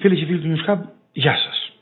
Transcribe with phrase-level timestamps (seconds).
[0.00, 0.78] Φίλε και φίλοι του News Hub,
[1.12, 1.72] γεια σας.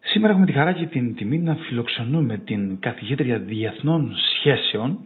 [0.00, 4.98] Σήμερα έχουμε τη χαρά και την τιμή να φιλοξενούμε την καθηγήτρια διεθνών σχέσεων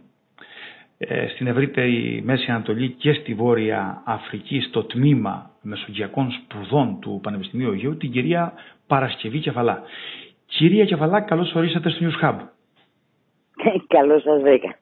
[0.97, 7.71] ε, στην ευρύτερη Μέση Ανατολή και στη Βόρεια Αφρική στο τμήμα Μεσογειακών Σπουδών του Πανεπιστημίου
[7.71, 8.53] Αιγαίου, την κυρία
[8.87, 9.81] Παρασκευή Κεφαλά.
[10.45, 12.35] Κυρία Κεφαλά, καλώς ορίσατε στο News Hub.
[13.97, 14.77] καλώς σας βρήκα.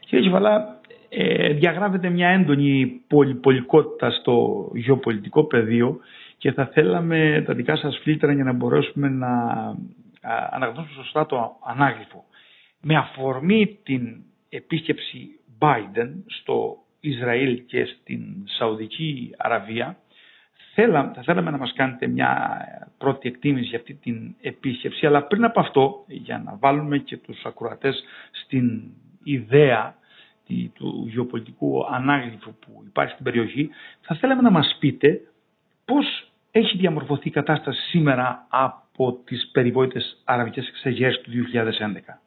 [0.00, 6.00] Κύριε Κεφαλά, ε, διαγράφεται μια έντονη πολυπολικότητα στο γεωπολιτικό πεδίο
[6.40, 9.30] και θα θέλαμε τα δικά σας φίλτρα για να μπορέσουμε να
[10.50, 12.24] αναγνώσουμε σωστά το ανάγλυφο.
[12.80, 15.28] Με αφορμή την επίσκεψη
[15.58, 19.96] Biden στο Ισραήλ και στην Σαουδική Αραβία,
[21.14, 22.60] θα θέλαμε να μας κάνετε μια
[22.98, 27.44] πρώτη εκτίμηση για αυτή την επίσκεψη, αλλά πριν από αυτό, για να βάλουμε και τους
[27.44, 28.82] ακροατές στην
[29.22, 29.94] ιδέα
[30.74, 35.20] του γεωπολιτικού ανάγλυφου που υπάρχει στην περιοχή, θα θέλαμε να μας πείτε
[35.84, 42.18] πώς έχει διαμορφωθεί η κατάσταση σήμερα από τις περιβόητες αραβικές εξεγέρσεις του 2011.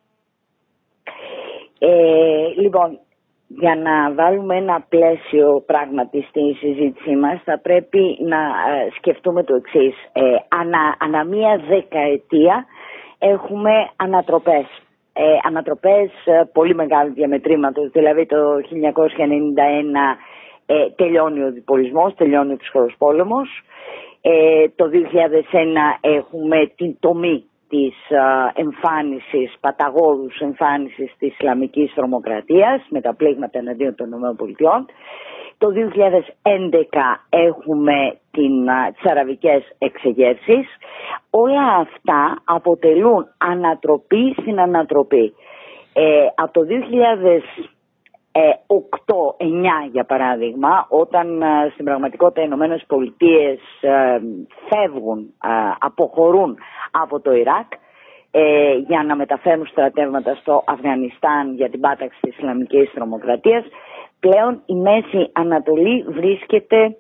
[1.80, 3.00] Ε, λοιπόν,
[3.48, 9.56] για να βάλουμε ένα πλαίσιο πράγματι στη συζήτησή μας θα πρέπει να ε, σκεφτούμε το
[9.56, 9.96] εξής.
[10.14, 12.66] Ε, ανα, ανα μία δεκαετία
[13.18, 14.66] έχουμε ανατροπές.
[15.14, 18.60] Ε, ανατροπές ε, πολύ μεγάλου διαμετρήματος, δηλαδή το 1991
[20.66, 23.50] ε, τελειώνει ο διπολισμός, τελειώνει ο ψυχρός πόλεμος.
[24.26, 27.96] Ε, το 2001 έχουμε την τομή της
[28.54, 34.86] εμφάνισης, παταγόδους εμφάνισης της Ισλαμικής τρομοκρατίας με τα πλήγματα εναντίον των ΗΠΑ.
[35.58, 40.68] Το 2011 έχουμε την, τις αραβικές εξεγέρσεις.
[41.30, 45.34] Όλα αυτά αποτελούν ανατροπή στην ανατροπή.
[45.94, 46.62] Ε, από το
[48.34, 54.20] 8-9 για παράδειγμα, όταν ε, στην πραγματικότητα οι Ηνωμένες Πολιτείες ε,
[54.70, 56.58] φεύγουν, ε, αποχωρούν
[56.92, 57.68] από το Ιράκ
[58.88, 63.64] για να μεταφέρουν στρατεύματα στο Αφγανιστάν για την πάταξη της Ισλαμικής τρομοκρατίας,
[64.20, 66.98] πλέον η Μέση Ανατολή βρίσκεται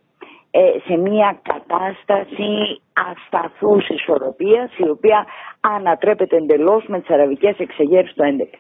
[0.86, 5.26] σε μια κατάσταση ασταθούς ισορροπίας η οποία
[5.62, 8.60] ανατρέπεται εντελώς με τις αραβικές εξεγέρσεις του 11.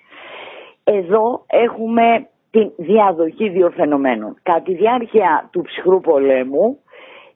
[0.83, 4.37] Εδώ έχουμε τη διαδοχή δύο φαινομένων.
[4.43, 6.79] Κατά τη διάρκεια του ψυχρού πολέμου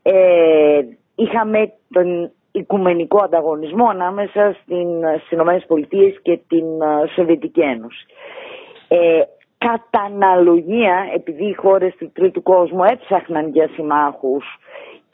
[0.01, 0.81] ε,
[1.15, 4.87] είχαμε τον οικουμενικό ανταγωνισμό ανάμεσα στην,
[5.25, 8.05] στις ΗΠΑ και την ε, Σοβιετική Ένωση.
[8.87, 9.21] Ε,
[9.57, 14.45] κατά αναλογία, επειδή οι χώρες του τρίτου κόσμου έψαχναν για συμμάχους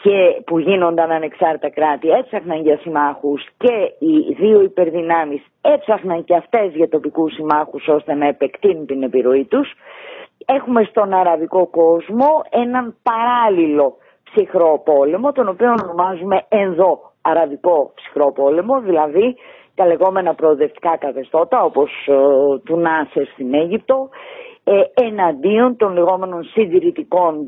[0.03, 6.71] και που γίνονταν ανεξάρτητα κράτη έψαχναν για συμμάχους και οι δύο υπερδυνάμεις έψαχναν και αυτές
[6.73, 9.73] για τοπικούς συμμάχους ώστε να επεκτείνουν την επιρροή τους.
[10.45, 18.79] Έχουμε στον αραβικό κόσμο έναν παράλληλο ψυχρό πόλεμο, τον οποίο ονομάζουμε ενδο αραβικό ψυχρό πόλεμο,
[18.81, 19.35] δηλαδή
[19.75, 22.13] τα λεγόμενα προοδευτικά καθεστώτα όπως ε,
[22.63, 24.09] του Νάσερ στην Αίγυπτο
[24.63, 27.47] ε, εναντίον των λεγόμενων συντηρητικών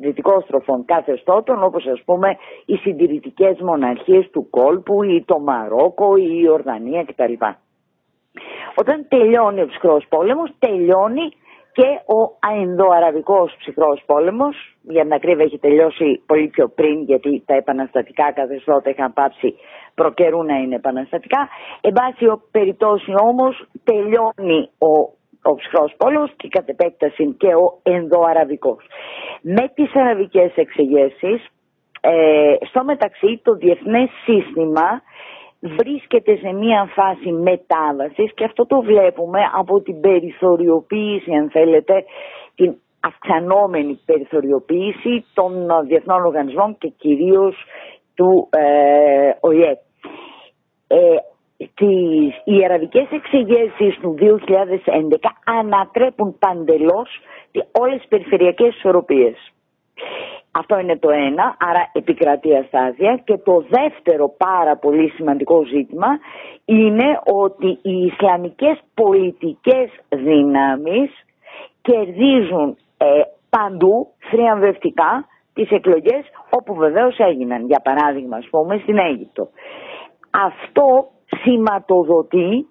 [0.00, 6.48] δυτικόστροφων καθεστώτων όπως ας πούμε οι συντηρητικές μοναρχίες του κόλπου ή το Μαρόκο ή η
[6.48, 7.32] Ορδανία κτλ.
[8.74, 11.28] Όταν τελειώνει ο ψυχρός πόλεμος τελειώνει
[11.72, 17.54] και ο αενδοαραβικός ψυχρός πόλεμος για να ακρίβεια έχει τελειώσει πολύ πιο πριν γιατί τα
[17.54, 19.54] επαναστατικά καθεστώτα είχαν πάψει
[19.94, 21.48] προκαιρού να είναι επαναστατικά.
[21.80, 28.84] Εν πάση περιπτώσει όμως τελειώνει ο ο ψυχρός πόλεμος και κατ' επέκταση και ο ενδοαραβικός.
[29.42, 31.46] Με τις αραβικές εξεγέρσεις,
[32.00, 35.02] ε, στο μεταξύ το διεθνές σύστημα
[35.60, 42.04] βρίσκεται σε μια φάση μετάβασης και αυτό το βλέπουμε από την περιθωριοποίηση αν θέλετε
[42.54, 47.56] την αυξανόμενη περιθωριοποίηση των διεθνών οργανισμών και κυρίως
[48.14, 49.78] του ε, ΟΗΕ.
[50.86, 51.16] Ε,
[51.56, 57.20] τις, οι αραβικές εξεγέρσεις του 2011 ανατρέπουν παντελώς
[57.80, 59.52] όλες τις περιφερειακές ισορροπίες.
[60.50, 63.20] Αυτό είναι το ένα, άρα επικρατεί αστάθεια.
[63.24, 66.08] Και το δεύτερο πάρα πολύ σημαντικό ζήτημα
[66.64, 71.10] είναι ότι οι Ισλαμικές πολιτικές δυνάμεις
[71.82, 73.06] κερδίζουν ε,
[73.50, 77.66] παντού θριαμβευτικά τις εκλογές όπου βεβαίως έγιναν.
[77.66, 79.48] Για παράδειγμα, ας πούμε, στην Αίγυπτο.
[80.30, 82.66] Αυτό σηματοδοτεί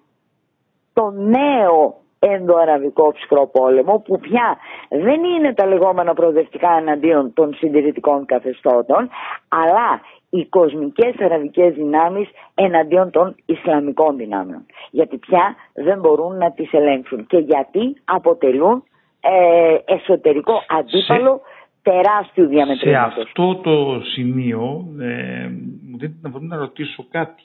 [0.92, 4.56] το νέο ενδοαραβικό ψυχρό πόλεμο που πια
[4.88, 9.08] δεν είναι τα λεγόμενα προοδευτικά εναντίον των συντηρητικών καθεστώτων
[9.48, 10.00] αλλά
[10.30, 14.66] οι κοσμικές αραβικές δυνάμεις εναντίον των Ισλαμικών δυνάμεων.
[14.90, 18.84] Γιατί πια δεν μπορούν να τις ελέγξουν και γιατί αποτελούν
[19.20, 21.40] ε, εσωτερικό αντίπαλο
[21.82, 23.12] τεράστιου διαμετρήματος.
[23.14, 25.48] Σε αυτό το σημείο ε,
[25.88, 27.42] μου δίνετε να να ρωτήσω κάτι.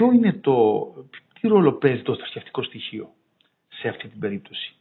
[0.00, 0.86] Ποιο είναι το,
[1.40, 3.08] τι ρόλο παίζει το θρησκευτικό στοιχείο
[3.68, 4.76] σε αυτή την περίπτωση;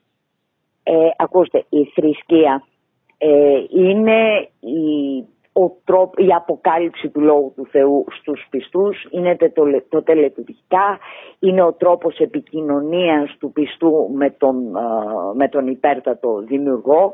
[0.83, 2.63] Ε, ακούστε, η θρησκεία
[3.17, 5.19] ε, είναι η,
[5.53, 10.99] ο τρόπο, η αποκάλυψη του Λόγου του Θεού στους πιστούς, είναι το, το τελετουργικά,
[11.39, 14.55] είναι ο τρόπος επικοινωνίας του πιστού με τον,
[15.35, 17.13] με τον υπέρτατο δημιουργό.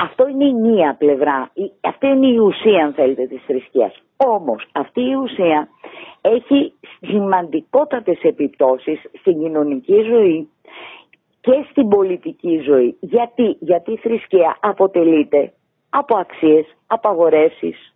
[0.00, 1.50] Αυτό είναι η μία πλευρά,
[1.80, 4.02] αυτή είναι η ουσία αν θέλετε της θρησκείας.
[4.16, 5.68] Όμως αυτή η ουσία
[6.20, 10.48] έχει σημαντικότατες επιπτώσεις στην κοινωνική ζωή
[11.40, 12.96] και στην πολιτική ζωή.
[13.00, 15.52] Γιατί, Γιατί η θρησκεία αποτελείται
[15.90, 17.94] από αξίες, απαγορεύσεις,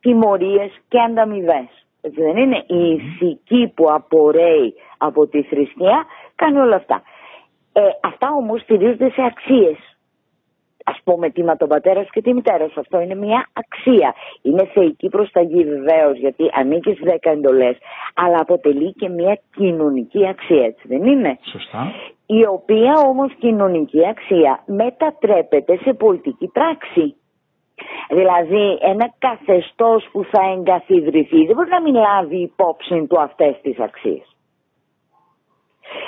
[0.00, 1.68] τιμωρίες και ανταμοιβές.
[2.00, 6.04] δεν είναι; Η ηθική που απορρέει από τη θρησκεία
[6.34, 7.02] κάνει όλα αυτά.
[7.72, 9.76] Ε, αυτά όμως στηρίζονται σε αξίες
[10.84, 12.80] ας πούμε τίμα τον πατέρα και τη μητέρα σου.
[12.80, 14.14] Αυτό είναι μια αξία.
[14.42, 17.76] Είναι θεϊκή προσταγή βεβαίως γιατί ανήκεις στι δέκα εντολές,
[18.14, 21.92] αλλά αποτελεί και μια κοινωνική αξία, έτσι δεν είναι; Σωστά.
[22.26, 27.14] Η οποία όμως κοινωνική αξία μετατρέπεται σε πολιτική πράξη.
[28.08, 33.80] Δηλαδή ένα καθεστώς που θα εγκαθιδρυθεί δεν μπορεί να μην λάβει υπόψη του αυτές τις
[33.80, 34.36] αξίες.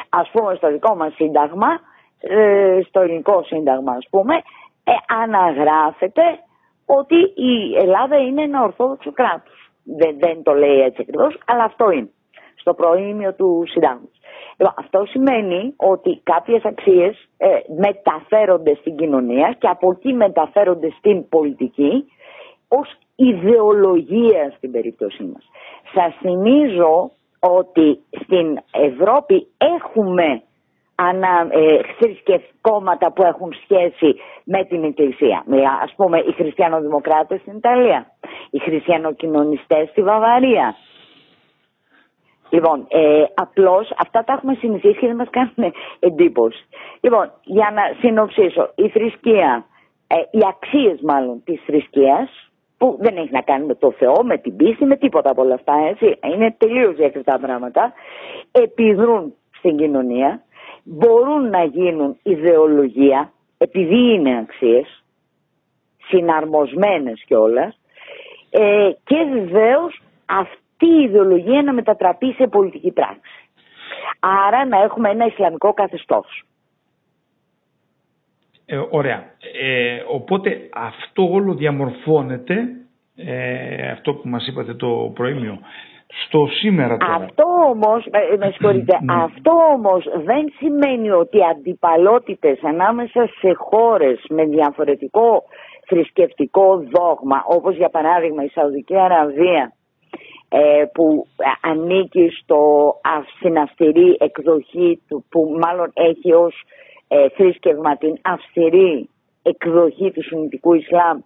[0.08, 1.80] Ας πούμε στο δικό μας σύνταγμα,
[2.20, 4.34] ε, στο ελληνικό σύνταγμα ας πούμε,
[4.84, 4.92] ε,
[5.22, 6.22] αναγράφεται
[6.86, 9.70] ότι η Ελλάδα είναι ένα ορθόδοξο κράτος.
[9.84, 12.10] Δεν, δεν το λέει έτσι ακριβώς, αλλά αυτό είναι
[12.54, 14.20] στο προήμιο του συντάγματος.
[14.56, 17.46] Λοιπόν, αυτό σημαίνει ότι κάποιες αξίες ε,
[17.78, 22.12] μεταφέρονται στην κοινωνία και από εκεί μεταφέρονται στην πολιτική
[22.68, 25.50] ως ιδεολογία στην περίπτωσή μας.
[25.94, 30.42] Σας θυμίζω ότι στην Ευρώπη έχουμε
[31.08, 35.44] ανα, ε, κόμματα που έχουν σχέση με την Εκκλησία.
[35.82, 38.06] Ας πούμε οι χριστιανοδημοκράτες στην Ιταλία,
[38.50, 40.74] οι χριστιανοκοινωνιστές στη Βαβαρία.
[42.50, 46.64] Λοιπόν, ε, απλώς αυτά τα έχουμε συνηθίσει και δεν μας κάνουν εντύπωση.
[47.00, 49.66] Λοιπόν, για να συνοψίσω, η θρησκεία,
[50.06, 54.38] ε, οι αξίες μάλλον της θρησκείας, που δεν έχει να κάνει με το Θεό, με
[54.38, 56.18] την πίστη, με τίποτα από όλα αυτά, έτσι.
[56.34, 57.92] Είναι τελείως διακριτά πράγματα.
[58.52, 60.42] Επιδρούν στην κοινωνία
[60.82, 65.02] μπορούν να γίνουν ιδεολογία επειδή είναι αξίες
[66.08, 67.80] συναρμοσμένες κιόλας.
[68.50, 73.48] Ε, και βεβαίως αυτή η ιδεολογία να μετατραπεί σε πολιτική πράξη.
[74.20, 76.44] Άρα να έχουμε ένα Ισλαμικό καθεστώς.
[78.66, 79.24] Ε, ωραία.
[79.60, 82.68] Ε, οπότε αυτό όλο διαμορφώνεται,
[83.16, 85.58] ε, αυτό που μας είπατε το προήμιο,
[86.26, 87.14] στο σήμερα τώρα.
[87.14, 88.06] Αυτό όμως,
[88.38, 89.14] με συγχωρείτε, ναι.
[89.14, 95.42] αυτό όμως δεν σημαίνει ότι αντιπαλότητες ανάμεσα σε χώρες με διαφορετικό
[95.86, 99.72] θρησκευτικό δόγμα, όπως για παράδειγμα η Σαουδική Αραβία,
[100.48, 101.26] ε, που
[101.60, 102.92] ανήκει στο,
[103.36, 106.62] στην αυστηρή εκδοχή του, που μάλλον έχει ως
[107.08, 109.08] ε, θρήσκευμα την αυστηρή
[109.42, 111.18] εκδοχή του Σουνιτικού Ισλάμ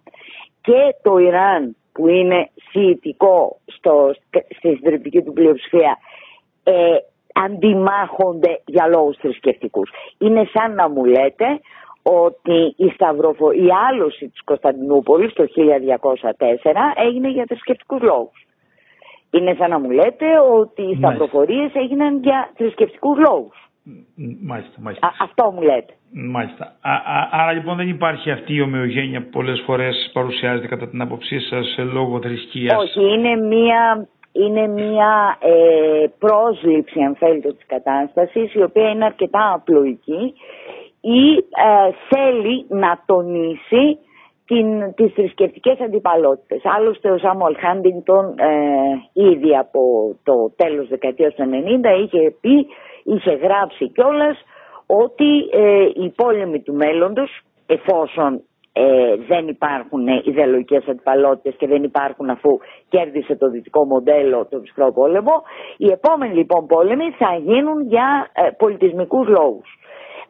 [0.61, 4.13] και το Ιράν που είναι σιητικό στο,
[4.57, 5.97] στη συντριπτική του πλειοψηφία
[6.63, 6.73] ε,
[7.33, 9.89] αντιμάχονται για λόγους θρησκευτικούς.
[10.17, 11.59] Είναι σαν να μου λέτε
[12.03, 13.51] ότι η, σταυροφο...
[13.51, 15.51] η άλωση της Κωνσταντινούπολης το 1204
[16.95, 18.47] έγινε για θρησκευτικούς λόγους.
[19.31, 23.66] Είναι σαν να μου λέτε ότι οι σταυροφορίες έγιναν για θρησκευτικούς λόγους.
[24.41, 25.13] Μάλιστα, μάλιστα.
[25.19, 25.93] αυτό μου λέτε.
[26.11, 26.65] Μάλιστα.
[26.81, 26.91] Α,
[27.31, 31.75] άρα λοιπόν δεν υπάρχει αυτή η ομοιογένεια που πολλές φορές παρουσιάζεται κατά την άποψή σας
[31.77, 38.89] λόγω θρησκείας; Όχι, είναι μία, είναι μία ε, πρόσληψη αν θέλετε της κατάστασης η οποία
[38.89, 40.33] είναι αρκετά απλοϊκή
[41.01, 43.97] ή ε, θέλει να τονίσει
[44.47, 46.61] την, τις θρησκευτικές αντιπαλότητες.
[46.63, 49.81] Άλλωστε ο Σάμουαλ Χάντινγκτον ε, ήδη από
[50.23, 52.67] το τέλος δεκαετίας του 90 είχε πει
[53.13, 54.37] είχε γράψει κιόλας
[54.85, 58.41] ότι ε, οι πόλεμοι του μέλλοντος εφόσον
[58.73, 62.59] ε, δεν υπάρχουν ιδεολογικές αντιπαλότητες και δεν υπάρχουν αφού
[62.89, 65.43] κέρδισε το δυτικό μοντέλο το ψυχρό πόλεμο
[65.77, 69.79] οι επόμενοι λοιπόν πόλεμοι θα γίνουν για ε, πολιτισμικούς λόγους.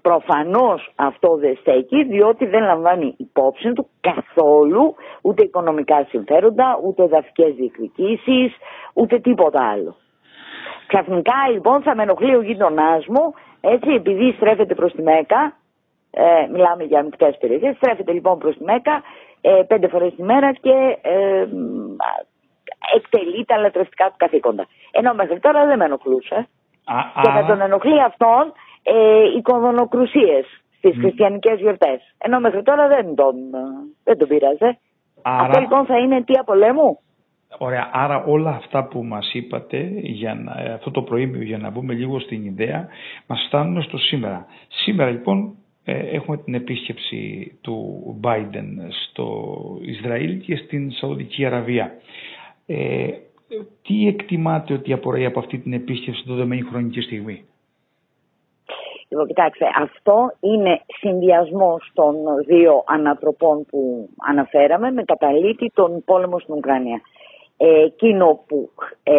[0.02, 7.54] Προφανώς αυτό δεν στέκει διότι δεν λαμβάνει υπόψη του καθόλου ούτε οικονομικά συμφέροντα, ούτε εδαφικές
[7.56, 8.52] διεκδικήσεις,
[8.94, 9.96] ούτε τίποτα άλλο.
[10.88, 15.54] Ξαφνικά λοιπόν θα με ενοχλεί ο γείτονά μου, έτσι, επειδή στρέφεται προς τη Μέκα,
[16.12, 19.04] ε, μιλάμε για μεικτές περιοχές, στρέφεται λοιπόν προς τη Μέκα
[19.42, 21.48] ε, πέντε φορές τη μέρα και ε,
[22.96, 24.68] εκτελεί τα λατρευτικά του καθήκοντα.
[24.92, 26.48] Ενώ μέχρι τώρα δεν με ενοχλούσε.
[27.22, 28.54] και θα τον ενοχλεί αυτόν
[28.84, 30.46] ε, οι κοδονοκρουσίες
[30.78, 31.00] στις mm.
[31.00, 32.16] χριστιανικές γιορτές.
[32.18, 33.36] Ενώ μέχρι τώρα δεν τον,
[34.04, 34.80] δεν τον πειράζε.
[35.22, 35.42] Άρα...
[35.42, 37.00] Αυτό λοιπόν θα είναι αιτία πολέμου.
[37.58, 41.94] Ωραία, άρα όλα αυτά που μας είπατε για να, αυτό το προήμιο για να μπούμε
[41.94, 42.88] λίγο στην ιδέα
[43.28, 44.46] μας φτάνουν στο σήμερα.
[44.68, 51.94] Σήμερα λοιπόν ε, έχουμε την επίσκεψη του Biden στο Ισραήλ και στην Σαουδική Αραβία.
[52.66, 53.08] Ε,
[53.82, 57.46] τι εκτιμάτε ότι απορρέει από αυτή την επίσκεψη το δεδομένη χρονική στιγμή;
[59.10, 66.54] Λοιπόν, κοιτάξτε, αυτό είναι συνδυασμό των δύο ανατροπών που αναφέραμε με καταλήτη τον πόλεμο στην
[66.54, 67.02] Ουκρανία.
[67.58, 68.70] Ε, εκείνο που
[69.04, 69.14] ε,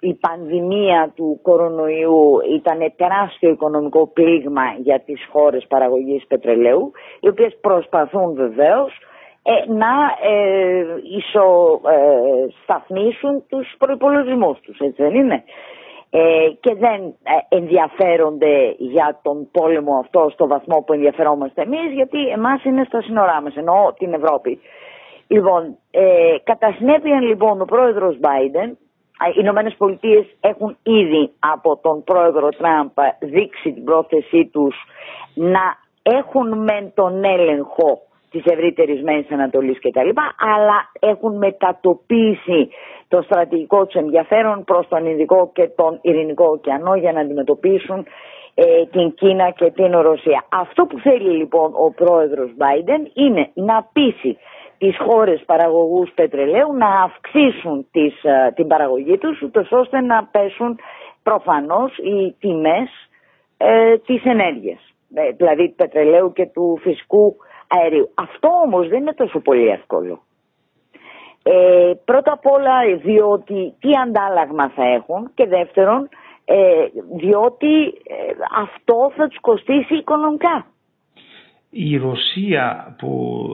[0.00, 7.56] η πανδημία του κορονοϊού ήταν τεράστιο οικονομικό πλήγμα για τις χώρες παραγωγής πετρελαίου, οι οποίες
[7.60, 8.98] προσπαθούν βεβαίως
[9.42, 9.92] ε, να
[10.30, 10.84] ε,
[11.18, 15.44] ισοσταθμίσουν ε, τους προϋπολογισμούς τους, έτσι δεν είναι;
[16.14, 22.28] Ε, και δεν ε, ενδιαφέρονται για τον πόλεμο αυτό στο βαθμό που ενδιαφερόμαστε εμείς, γιατί
[22.28, 24.60] εμάς είναι στα σύνορά μας, εννοώ την Ευρώπη.
[25.32, 28.70] Λοιπόν, ε, κατά συνέπεια λοιπόν ο πρόεδρος Biden,
[29.28, 34.76] οι Ηνωμένες Πολιτείες έχουν ήδη από τον πρόεδρο Τραμπ δείξει την πρόθεσή τους
[35.34, 35.64] να
[36.02, 40.08] έχουν μεν τον έλεγχο της ευρύτερης Μέσης Ανατολής κτλ.
[40.54, 42.68] Αλλά έχουν μετατοπίσει
[43.08, 48.06] το στρατηγικό τους ενδιαφέρον προς τον Ινδικό και τον Ειρηνικό ωκεανό για να αντιμετωπίσουν
[48.54, 50.44] ε, την Κίνα και την Ρωσία.
[50.48, 54.38] Αυτό που θέλει λοιπόν ο πρόεδρος Biden είναι να πείσει
[54.82, 60.78] τις χώρες παραγωγούς πετρελαίου να αυξήσουν τις, ε, την παραγωγή τους ούτως ώστε να πέσουν
[61.22, 62.90] προφανώς οι τιμές
[63.56, 64.80] ε, της ενέργειας.
[65.14, 67.36] Ε, δηλαδή του πετρελαίου και του φυσικού
[67.68, 68.10] αερίου.
[68.14, 70.22] Αυτό όμως δεν είναι τόσο πολύ εύκολο.
[71.42, 76.08] Ε, πρώτα απ' όλα διότι τι αντάλλαγμα θα έχουν και δεύτερον
[76.44, 76.86] ε,
[77.16, 80.66] διότι ε, αυτό θα τους κοστίσει οικονομικά.
[81.74, 83.50] Η Ρωσία που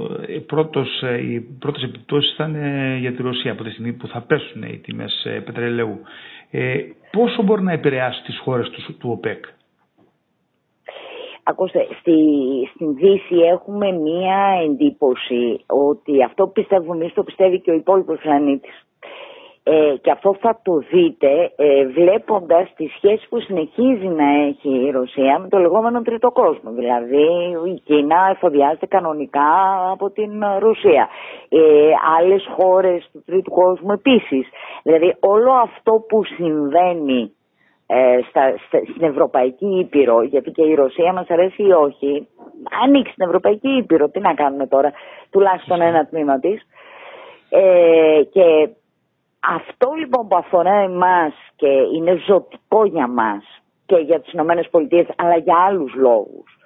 [0.47, 4.63] πρώτος, οι πρώτες επιπτώσεις θα είναι για τη Ρωσία από τη στιγμή που θα πέσουν
[4.63, 6.01] οι τιμές πετρελαίου.
[7.13, 9.45] πόσο μπορεί να επηρεάσει τις χώρες τους, του ΟΠΕΚ;
[11.43, 12.13] Ακούστε, στη,
[12.75, 18.19] στην Δύση έχουμε μία εντύπωση ότι αυτό που πιστεύουμε εμείς το πιστεύει και ο υπόλοιπος
[18.21, 18.88] πλανήτης.
[19.71, 24.91] Ε, και αυτό θα το δείτε ε, βλέποντας τη σχέση που συνεχίζει να έχει η
[24.91, 26.71] Ρωσία με το λεγόμενο τρίτο κόσμο.
[26.71, 27.27] Δηλαδή
[27.75, 29.51] η Κίνα εφοδιάζεται κανονικά
[29.91, 31.09] από την Ρωσία.
[31.49, 31.61] Ε,
[32.19, 34.49] άλλες χώρες του τρίτου κόσμου επίσης.
[34.83, 37.33] Δηλαδή όλο αυτό που συμβαίνει
[37.87, 38.55] ε, στα,
[38.95, 42.29] στην Ευρωπαϊκή Ήπειρο, γιατί και η Ρωσία μας αρέσει ή όχι,
[42.85, 44.93] ανοίξει στην Ευρωπαϊκή Ήπειρο, τι να κάνουμε τώρα,
[45.31, 46.63] τουλάχιστον ένα τμήμα της.
[47.51, 48.69] Ε, και
[49.41, 55.07] αυτό λοιπόν που αφορά εμάς και είναι ζωτικό για μας και για τις Ηνωμένες Πολιτείες
[55.17, 56.59] αλλά για άλλους λόγους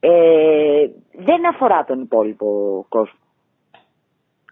[0.00, 2.46] ε, δεν αφορά τον υπόλοιπο
[2.88, 3.18] κόσμο.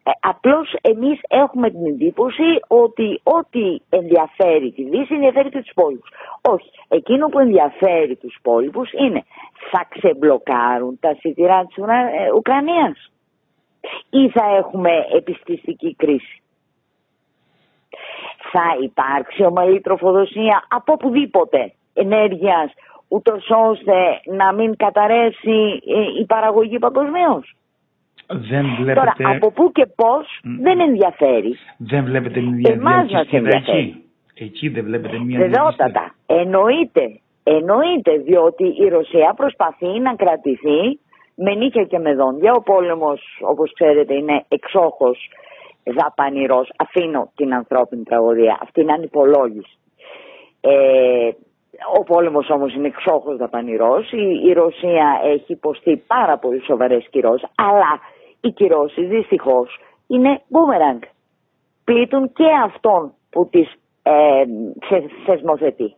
[0.07, 6.11] Ε, απλώς εμείς έχουμε την εντύπωση ότι ό,τι ενδιαφέρει τη Δύση ενδιαφέρει και τους υπόλοιπους.
[6.41, 6.71] Όχι.
[6.89, 9.25] Εκείνο που ενδιαφέρει τους υπόλοιπους είναι
[9.71, 13.13] θα ξεμπλοκάρουν τα σιτηρά της ε, Ουκρανίας
[14.11, 16.43] ή θα έχουμε επιστηστική κρίση.
[18.53, 22.73] Θα υπάρξει ομαλή τροφοδοσία από οπουδήποτε ενέργειας
[23.09, 27.57] ούτως ώστε να μην καταρρεύσει ε, η παραγωγή παγκοσμίως.
[28.27, 29.13] Δεν βλέπετε...
[29.17, 31.59] Τώρα, από πού και πώς δεν ενδιαφέρει.
[31.77, 34.05] Δεν βλέπετε μια Εμάς εκεί.
[34.35, 36.15] Εκεί δεν βλέπετε μια Βεβαιότατα.
[36.27, 37.21] Εννοείται.
[37.43, 40.99] Εννοείται διότι η Ρωσία προσπαθεί να κρατηθεί
[41.35, 42.53] με νύχια και με δόντια.
[42.53, 45.29] Ο πόλεμος όπως ξέρετε είναι εξόχως
[45.85, 46.73] δαπανηρός.
[46.77, 48.59] Αφήνω την ανθρώπινη τραγωδία.
[48.61, 49.79] Αυτή είναι ανυπολόγηση.
[50.61, 51.31] Ε,
[51.99, 54.13] ο πόλεμος όμως είναι εξόχως δαπανηρός.
[54.13, 57.49] Η, η Ρωσία έχει υποστεί πάρα πολύ σοβαρές κυρώσεις.
[57.55, 58.01] Αλλά
[58.41, 61.03] οι κυρώσεις δυστυχώς είναι boomerang.
[61.85, 63.73] Πλήττουν και αυτόν που τις
[64.03, 64.45] ε,
[65.27, 65.95] θεσμοθετεί.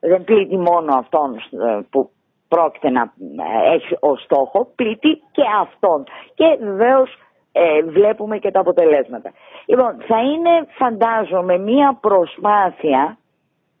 [0.00, 2.10] Δεν πλήττει μόνο αυτόν ε, που
[2.48, 6.04] πρόκειται να ε, έχει ως στόχο, πλήττει και αυτόν.
[6.34, 7.10] Και βεβαίως
[7.52, 9.32] ε, βλέπουμε και τα αποτελέσματα.
[9.66, 13.18] Λοιπόν, θα είναι φαντάζομαι μία προσπάθεια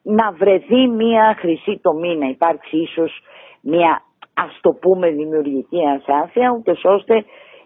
[0.02, 3.22] να βρεθεί μία χρυσή τομή, να υπάρξει ίσως
[3.60, 4.02] μία
[4.34, 7.24] ας το πούμε δημιουργική ασάφεια, ούτε ώστε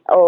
[0.08, 0.22] ο,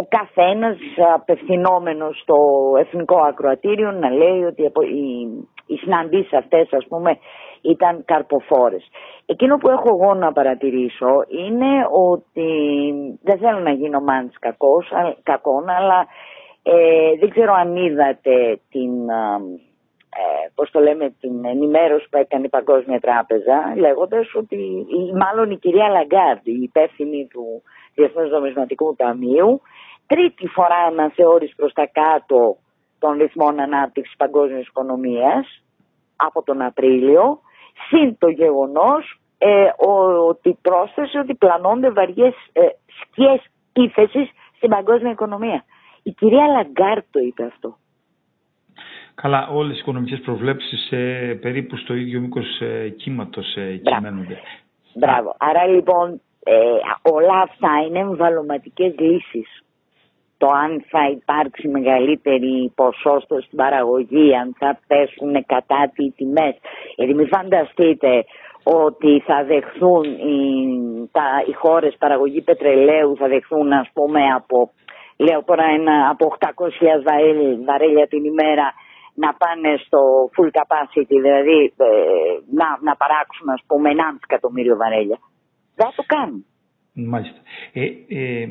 [0.00, 0.76] ο καθένας
[1.14, 2.36] απευθυνόμενος στο
[2.78, 5.28] Εθνικό Ακροατήριο να λέει ότι οι,
[5.66, 7.18] οι συναντήσεις αυτές ας πούμε
[7.64, 8.88] ήταν καρποφόρες.
[9.26, 12.48] Εκείνο που έχω εγώ να παρατηρήσω είναι ότι
[13.22, 14.92] δεν θέλω να γίνω μάντς κακός,
[15.22, 16.06] κακόν, αλλά
[16.62, 19.08] ε, δεν ξέρω αν είδατε την
[20.16, 24.56] ε, πώς το λέμε, την ενημέρωση που έκανε η Παγκόσμια Τράπεζα, λέγοντας ότι,
[24.88, 27.62] ή, μάλλον η κυρία Λαγκάρντ, η υπεύθυνη του
[27.94, 29.60] Διεθνούς Νομισματικού Ταμείου,
[30.06, 32.56] τρίτη φορά αναθεώρηση προς τα κάτω
[32.98, 35.62] των ρυθμών ανάπτυξης παγκόσμιας οικονομίας
[36.16, 37.40] από τον Απρίλιο,
[37.88, 39.70] συν το γεγονός ε,
[40.28, 42.60] ότι πρόσθεσε ότι πλανώνται βαριές ε,
[43.00, 43.40] σκιές
[43.72, 45.64] ύφεσης στην παγκόσμια οικονομία.
[46.02, 47.76] Η κυρία Λαγκάρντ το είπε αυτό.
[49.14, 54.38] Καλά, όλες οι οικονομικές προβλέψεις ε, περίπου στο ίδιο μήκος ε, κύματος ε, κυμαίνονται.
[54.94, 55.36] Μπράβο.
[55.38, 56.54] Άρα λοιπόν ε,
[57.02, 59.63] όλα αυτά είναι εμβαλωματικές λύσεις.
[60.44, 66.54] Το αν θα υπάρξει μεγαλύτερη ποσόστο στην παραγωγή, αν θα πέσουν κατά τις τιμές.
[66.96, 68.24] Γιατί μην φανταστείτε
[68.62, 70.40] ότι θα δεχθούν οι,
[71.12, 74.70] τα, οι χώρες παραγωγή πετρελαίου θα δεχθούν ας πούμε από
[75.16, 76.48] λέω τώρα ένα, από 800.000
[77.66, 78.66] βαρέλια την ημέρα
[79.14, 81.86] να πάνε στο full capacity, δηλαδή ε,
[82.58, 85.18] να, να παράξουν ας πούμε 1,5 εκατομμύριο βαρέλια.
[85.74, 86.46] Δεν το κάνουν.
[86.94, 87.40] Μάλιστα.
[87.72, 88.48] Ε, ε,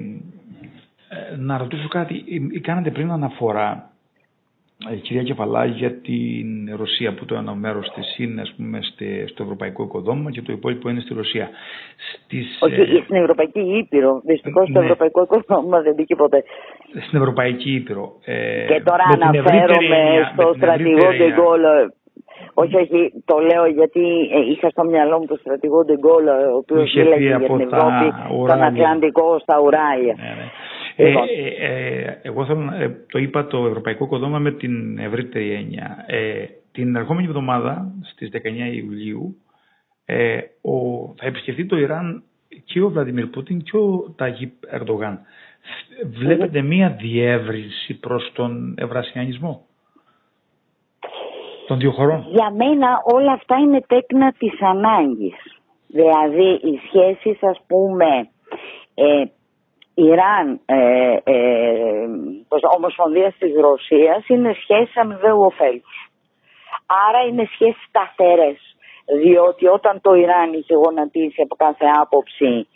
[1.38, 2.24] να ρωτήσω κάτι.
[2.62, 3.94] Κάνατε πριν αναφορά
[4.92, 8.80] η κυρία Κεφαλά για την Ρωσία που το ένα μέρος της είναι ας πούμε,
[9.26, 11.50] στο ευρωπαϊκό οικοδόμημα και το υπόλοιπο είναι στη Ρωσία.
[12.14, 13.02] Στις, Όχι, ε...
[13.04, 14.22] στην Ευρωπαϊκή Ήπειρο.
[14.26, 14.74] Δυστυχώς ναι.
[14.74, 16.44] το ευρωπαϊκό οικοδόμημα δεν μπήκε ποτέ.
[17.08, 18.14] Στην Ευρωπαϊκή Ήπειρο.
[18.26, 21.62] Ε, και τώρα αναφέρομαι στο στρατηγό Ντεγκόλ.
[22.54, 26.94] Όχι, όχι, το λέω γιατί ε, είχα στο μυαλό μου το στρατηγό Ντεγκόλ, ο οποίος
[26.94, 28.14] μίλαγε για την Ευρώπη,
[28.48, 30.16] τον Ατλαντικό στα Ουράλια.
[30.18, 30.50] Ναι, ναι.
[30.96, 31.28] Ε, λοιπόν.
[31.28, 32.72] ε, ε, εγώ θέλω,
[33.12, 36.06] το είπα το Ευρωπαϊκό Κοδόμα με την ευρύτερη έννοια.
[36.72, 38.38] την ερχόμενη εβδομάδα, στις 19
[38.74, 39.36] Ιουλίου,
[40.62, 42.24] ο, θα επισκεφθεί το Ιράν
[42.66, 45.20] και ο Βλαντιμίρ Πούτιν και ο Ταγίπ Ερντογάν.
[46.06, 49.66] Βλέπετε μία διεύρυνση προς τον ευρασιανισμό
[51.68, 55.36] των δύο χωρών; Για μένα όλα αυτά είναι τέκνα της ανάγκης.
[55.88, 58.06] Δηλαδή οι σχέσεις ας πούμε
[58.94, 59.24] ε,
[59.94, 62.08] Ιράν, ε, ε,
[62.76, 66.12] Ομοσπονδίας της Ρωσίας είναι σχέσεις αμοιβαίου ωφέλους.
[67.08, 68.60] Άρα είναι σχέσεις σταθερές.
[69.24, 72.68] Διότι όταν το Ιράν είχε γονατίσει από κάθε άποψη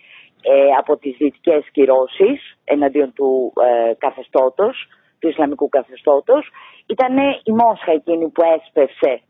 [0.41, 4.87] ε, από τις δυτικές κυρώσεις εναντίον του ε, καθεστώτος,
[5.19, 6.49] του Ισλαμικού καθεστώτος,
[6.87, 9.21] ήταν η Μόσχα εκείνη που έσπευσε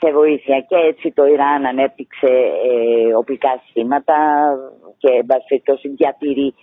[0.00, 2.32] σε βοήθεια και έτσι το Ιράν ανέπτυξε
[2.70, 4.16] ε, οπλικά συστήματα
[4.98, 6.54] και εν διατηρεί ε, ε,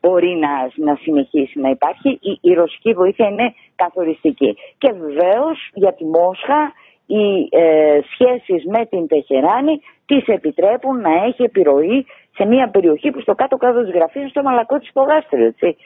[0.00, 2.08] μπορεί να, να συνεχίσει να υπάρχει.
[2.08, 4.56] Η, η ρωσική βοήθεια είναι καθοριστική.
[4.78, 6.72] Και βεβαίως για τη Μόσχα
[7.06, 13.20] οι ε, σχέσεις με την Τεχεράνη τις επιτρέπουν να έχει επιρροή σε μια περιοχή που
[13.20, 15.76] στο κάτω-κάτω της γραφής στο μαλακό της υπογάστρου, έτσι.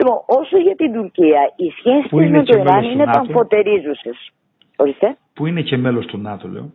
[0.00, 4.30] Λοιπόν, όσο για την Τουρκία, οι σχέσεις με το Ιράν είναι παμφωτερίζουσες.
[4.76, 5.16] Ορίστε.
[5.34, 6.72] Που είναι και μέλος του ΝΑΤΟ, λέω;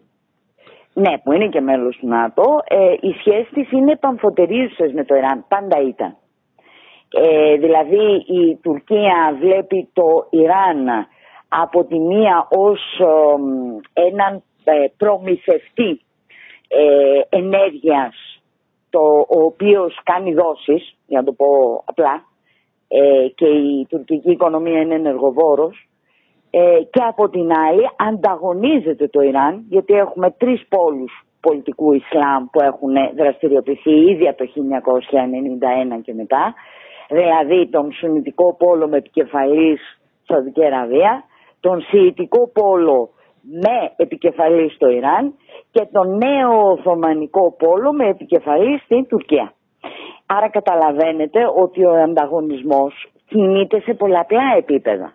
[0.97, 2.63] Ναι, που είναι και μέλος του ΝΑΤΟ.
[2.67, 5.45] Ε, οι σχέσεις της είναι παμφωτερίζουσες με το Ιράν.
[5.47, 6.17] Πάντα ήταν.
[7.10, 10.88] Ε, δηλαδή η Τουρκία βλέπει το Ιράν
[11.47, 13.01] από τη μία ως
[13.93, 16.01] έναν ε, προμηθευτή
[16.67, 18.41] ε, ενέργειας
[18.89, 21.47] το, ο οποίος κάνει δόσεις, για να το πω
[21.86, 22.23] απλά,
[22.88, 25.88] ε, και η τουρκική οικονομία είναι ενεργοβόρος
[26.58, 32.62] ε, και από την άλλη ανταγωνίζεται το Ιράν γιατί έχουμε τρεις πόλους πολιτικού Ισλάμ που
[32.62, 34.52] έχουν δραστηριοποιηθεί ήδη από το
[35.98, 36.54] 1991 και μετά
[37.10, 39.80] δηλαδή τον Σουνιτικό πόλο με επικεφαλής
[40.28, 41.24] Σαουδική Αραβία
[41.60, 43.10] τον Σιητικό πόλο
[43.41, 45.34] με επικεφαλής στο Ιράν
[45.72, 49.54] και τον νέο Οθωμανικό πόλο με επικεφαλής στην Τουρκία.
[50.26, 55.13] Άρα καταλαβαίνετε ότι ο ανταγωνισμός κινείται σε πολλαπλά επίπεδα.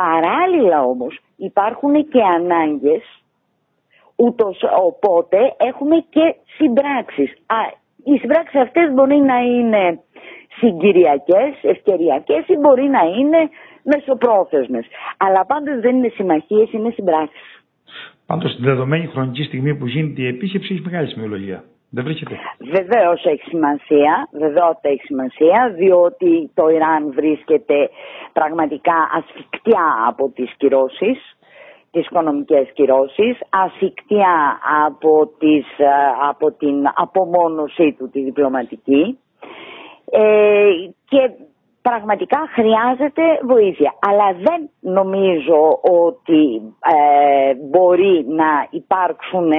[0.00, 3.02] Παράλληλα όμως υπάρχουν και ανάγκες
[4.16, 7.30] ούτως οπότε έχουμε και συμπράξεις.
[7.46, 7.60] Α,
[8.04, 10.00] οι συμπράξεις αυτές μπορεί να είναι
[10.58, 13.48] συγκυριακές, ευκαιριακές ή μπορεί να είναι
[13.82, 14.86] μεσοπρόθεσμες.
[15.16, 17.64] Αλλά πάντως δεν είναι συμμαχίες, είναι συμπράξεις.
[18.26, 21.64] Πάντως στην δεδομένη χρονική στιγμή που γίνεται η επίσκεψη έχει μεγάλη σημειολογία.
[21.96, 22.36] Δεν βρίσκεται.
[22.58, 27.90] Βεβαίως έχει σημασία, βεβαίω έχει σημασία, διότι το Ιράν βρίσκεται
[28.32, 31.18] πραγματικά ασφικτιά από τις κυρώσεις,
[31.90, 35.86] τις οικονομικές κυρώσεις, ασφικτιά από, τις, ε,
[36.28, 39.18] από την απομόνωσή του τη διπλωματική
[40.10, 40.70] ε,
[41.08, 41.30] και
[41.82, 43.94] πραγματικά χρειάζεται βοήθεια.
[44.08, 46.62] Αλλά δεν νομίζω ότι
[46.94, 49.50] ε, μπορεί να υπάρξουν,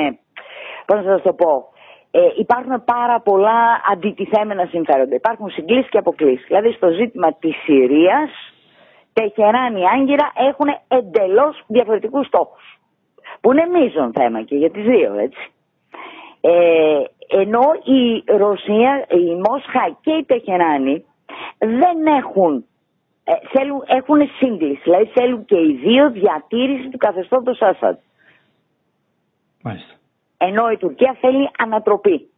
[0.86, 1.76] πώς να σας το πω,
[2.12, 5.15] ε, υπάρχουν πάρα πολλά αντιτιθέμενα συμφέροντα.
[5.15, 6.46] Υπάρχουν συγκλήσεις και αποκλήσεις.
[6.48, 8.30] Δηλαδή στο ζήτημα της Συρίας
[9.13, 12.80] Τεχεράνη, Άγκυρα έχουν εντελώς διαφορετικούς στόχους.
[13.41, 15.52] Που είναι μείζον θέμα και για τις δύο, έτσι.
[16.41, 21.06] Ε, ενώ η Ρωσία, η Μόσχα και η Τεχεράνη
[21.58, 22.65] δεν έχουν,
[23.24, 27.98] ε, θέλουν, έχουν σύγκληση, δηλαδή θέλουν και οι δύο διατήρηση του καθεστώτος Άσαντ.
[29.63, 29.93] Μάλιστα.
[30.38, 32.30] Ενώ η Τουρκία θέλει ανατροπή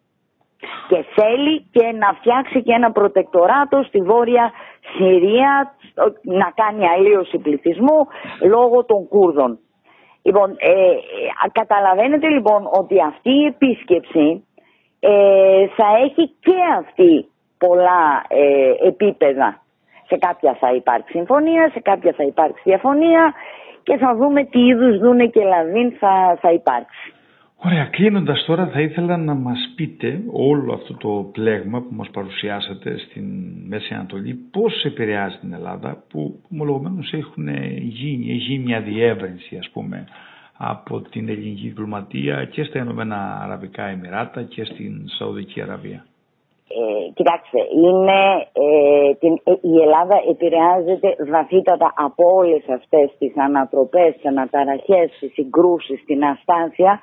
[0.87, 4.51] και θέλει και να φτιάξει και ένα προτεκτοράτο στη Βόρεια
[4.95, 5.75] Συρία
[6.21, 8.07] να κάνει αλλίωση πληθυσμού
[8.41, 9.59] λόγω των Κούρδων.
[10.21, 14.43] Λοιπόν, ε, ε, καταλαβαίνετε λοιπόν ότι αυτή η επίσκεψη
[14.99, 19.61] ε, θα έχει και αυτή πολλά ε, επίπεδα.
[20.07, 23.33] Σε κάποια θα υπάρξει συμφωνία, σε κάποια θα υπάρξει διαφωνία
[23.83, 27.13] και θα δούμε τι είδους δούνε και λαβίν θα, θα υπάρξει.
[27.63, 32.97] Ωραία, κλείνοντας τώρα θα ήθελα να μας πείτε όλο αυτό το πλέγμα που μας παρουσιάσατε
[32.97, 33.23] στην
[33.67, 40.07] Μέση Ανατολή πώς επηρεάζει την Ελλάδα που ομολογουμένως έχουν γίνει, γίνει μια διεύρυνση ας πούμε
[40.57, 46.05] από την ελληνική διπλωματία και στα Ηνωμένα Αραβικά Εμμυράτα και στην Σαουδική Αραβία.
[46.67, 54.13] Ε, κοιτάξτε, είναι, ε, την, ε, η Ελλάδα επηρεάζεται βαθύτατα από όλες αυτές τις ανατροπές,
[54.13, 56.99] τις αναταραχές, τις συγκρούσεις, την αστάθεια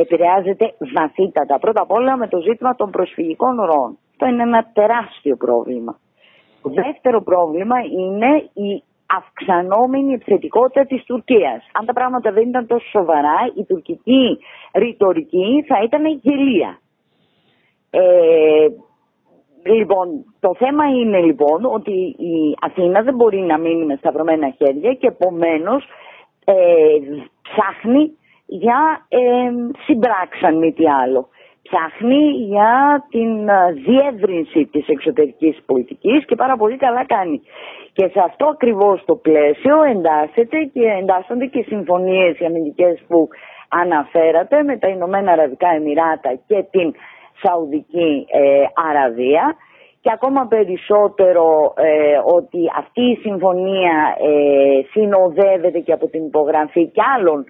[0.00, 1.58] επηρεάζεται βαθύτατα.
[1.58, 3.98] Πρώτα απ' όλα με το ζήτημα των προσφυγικών ροών.
[4.10, 5.98] Αυτό είναι ένα τεράστιο πρόβλημα.
[6.62, 11.66] Το δεύτερο πρόβλημα είναι η αυξανόμενη επιθετικότητα της Τουρκίας.
[11.72, 14.38] Αν τα πράγματα δεν ήταν τόσο σοβαρά, η τουρκική
[14.74, 16.78] ρητορική θα ήταν γελία.
[17.90, 18.66] Ε,
[19.62, 24.94] λοιπόν, το θέμα είναι λοιπόν ότι η Αθήνα δεν μπορεί να μείνει με σταυρωμένα χέρια
[24.94, 25.84] και επομένως
[26.44, 26.54] ε,
[27.42, 29.18] ψάχνει για ε,
[29.84, 31.28] συμπράξαν μη τι άλλο.
[31.62, 37.42] Ψάχνει για την ε, διεύρυνση της εξωτερικής πολιτικής και πάρα πολύ καλά κάνει.
[37.92, 43.28] Και σε αυτό ακριβώς το πλαίσιο εντάσσεται και εντάσσονται και οι συμφωνίες οι αμυντικές που
[43.68, 46.94] αναφέρατε με τα Ηνωμένα Αραβικά Εμμυράτα και την
[47.42, 49.56] Σαουδική ε, Αραβία
[50.00, 57.02] και ακόμα περισσότερο ε, ότι αυτή η συμφωνία ε, συνοδεύεται και από την υπογραφή και
[57.16, 57.44] άλλων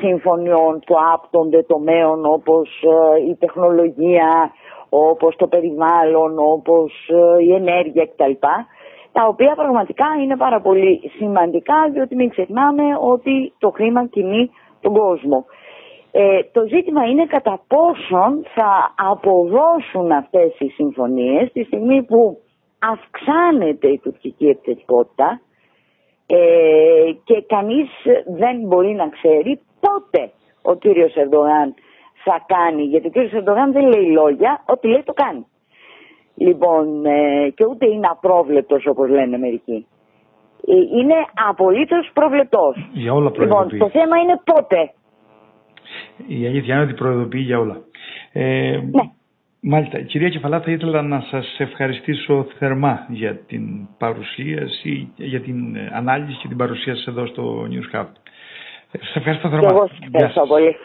[0.00, 4.52] συμφωνιών που άπτονται τομέων όπως ε, η τεχνολογία,
[4.88, 8.32] όπως το περιβάλλον, όπως ε, η ενέργεια κτλ.
[9.12, 14.92] Τα οποία πραγματικά είναι πάρα πολύ σημαντικά διότι μην ξεχνάμε ότι το χρήμα κινεί τον
[14.94, 15.44] κόσμο.
[16.10, 22.38] Ε, το ζήτημα είναι κατά πόσον θα αποδώσουν αυτές οι συμφωνίες τη στιγμή που
[22.78, 25.40] αυξάνεται η τουρκική επιθετικότητα
[26.26, 27.88] ε, και κανείς
[28.26, 30.22] δεν μπορεί να ξέρει πότε
[30.62, 31.68] ο κύριος Ερντογάν
[32.24, 35.46] θα κάνει, γιατί ο κύριος Ερντογάν δεν λέει λόγια, ό,τι λέει το κάνει.
[36.34, 39.86] Λοιπόν, ε, και ούτε είναι απρόβλεπτος όπως λένε μερικοί.
[40.66, 41.14] Ε, είναι
[41.48, 42.88] απολύτως προβλεπτός.
[42.92, 44.92] Για όλα Λοιπόν, το θέμα είναι πότε.
[46.26, 47.76] Η αλήθεια είναι ότι προειδοποιεί για όλα.
[48.32, 49.02] Ε, ναι.
[49.66, 50.00] Μάλιστα.
[50.00, 56.48] Κυρία Κεφαλά, θα ήθελα να σας ευχαριστήσω θερμά για την παρουσίαση, για την ανάλυση και
[56.48, 58.06] την παρουσίαση εδώ στο News Hub.
[59.00, 59.66] Σε ευχαριστώ θερμά.
[59.68, 60.76] Και εγώ σας ευχαριστώ πολύ.